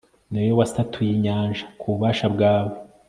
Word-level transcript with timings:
ni 0.31 0.39
wowe 0.43 0.53
wasatuye 0.59 1.11
inyanja 1.13 1.63
ku 1.79 1.83
bubasha 1.91 2.25
bwawe 2.33 2.75